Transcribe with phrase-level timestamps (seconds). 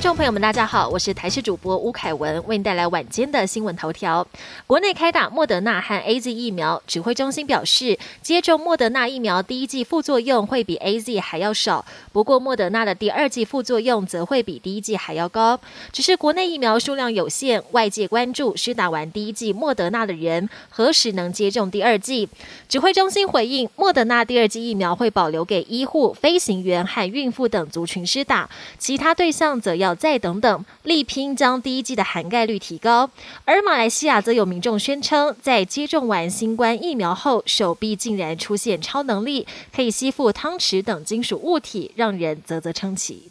[0.00, 4.26] 众朋友们，大家好，我是台视主播吴凯文，为您带来晚间的新闻头条。
[4.66, 15.60] 国内开打莫德纳和 A Z 疫苗，指挥中心表示，接种莫德纳疫苗第一剂副作用会比 A Z 还要少，不过莫德纳的第二剂副作用则会比第一剂还要高。
[15.92, 22.26] 只是国内疫苗数量有限，外界关注施打完第一剂莫德纳的人何时能接种第二剂。
[22.70, 29.89] 指挥中心回应，莫德纳第二剂疫苗会保留给医护、飞行员和孕妇等族群施打，其他对象则要。
[29.94, 33.10] 再等等，力拼将第一季的涵盖率提高。
[33.44, 43.30] 而马来西亚则有民众宣称，在接种完新冠疫苗后，手臂竟然出现超能力，可以吸附汤匙等金属物体，让人啧啧称奇。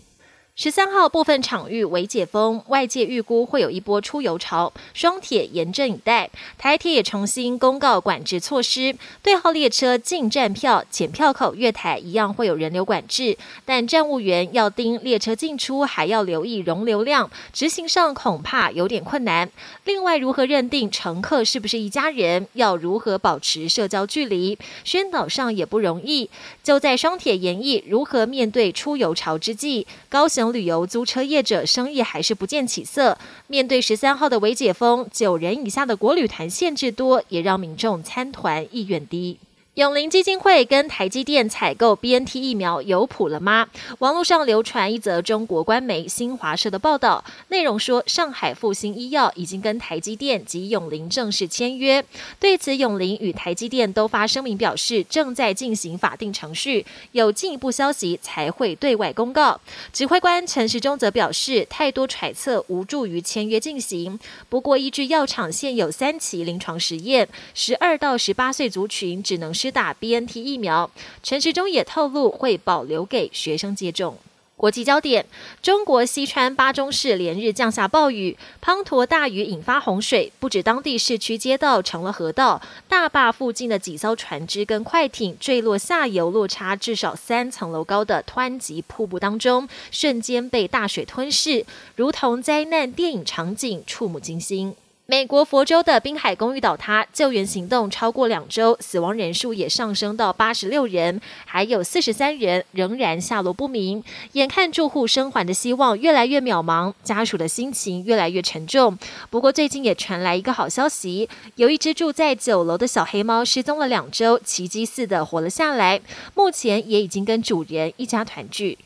[0.61, 6.29] 十三号部分场域为解封，外界预估会有一波出游潮，双铁严阵以待。
[6.57, 19.49] 台铁也重新公告管制措施，对号列车进站票、检票口、月台一样会有人流管制，但站务员要盯列车进出，还要留意容流量，执行上恐怕有点困难。
[19.85, 26.29] 另外，如何认定乘客是不是一家人，要如何保持社交距离，宣导上也不容易。
[26.61, 30.48] 就在双铁研议如何面对出游潮之际，高雄。
[30.51, 33.17] 旅游租车业者生意还是不见起色。
[33.47, 39.37] 面对十三号的微解封，九人以下的国旅团限制多，也让民众参团意愿低。
[39.79, 43.69] 永林基金会跟台积电采购 BNT 疫苗有谱了吗？
[43.99, 52.03] 网络上流传一则中国官媒新华社的报道，内容说上海复星医药已经跟台积电及永林正式签约。
[52.41, 59.61] 对此，永林与台积电都发声明表示，正在进行法定程序，有进一步消息才会对外公告。
[59.93, 64.19] 指挥官陈时中则表示，太多揣测无助于签约进行。
[64.49, 69.68] 不过，依据药厂现有三期临床实验，十二到十八岁族群只能是。
[69.71, 70.89] 打 BNT 疫苗，
[71.21, 74.17] 陈时中也透露会保留给学生接种。
[74.57, 75.25] 国际焦点：
[75.61, 91.65] 中国西川巴中市连日降下暴雨，滂沱大雨引发洪水，不止当地市区街道成了河道，大坝附近的几艘船只跟快艇坠落下游落差至少三层楼高的湍急瀑布当中，瞬间被大水吞噬，
[91.95, 94.75] 如同灾难电影场景，触目惊心。
[95.09, 104.03] 美国佛州的滨海公寓倒塌，救援行动超过两周，死亡人数也上升到八十六人，还有四十三人仍然下落不明。
[104.33, 108.95] 眼看住户生还的希望越来越渺茫，家属的心情越来越沉重。
[109.31, 115.99] 不过最近也传来一个好消息，有一只住在九楼的小黑猫失踪了两周，奇迹似的活了下来，
[116.35, 118.77] 目前也已经跟主人一家团聚。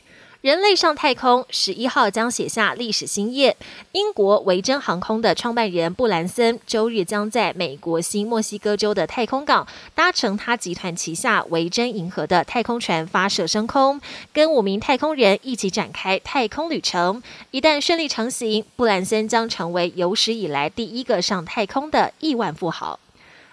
[0.43, 3.55] 人类上太空，十一号将写下历史新页。
[3.93, 9.65] 英国维珍航空的创办人布兰森周日将在美国新墨西哥州的太空港
[9.95, 14.01] 搭乘他集团旗下维珍银河的太空船发射升空，
[14.33, 17.23] 跟五名太空人一起展开太空旅程。
[17.51, 22.99] 一旦顺利成行，布兰森将成为有史以来第一个上太空的亿万富豪。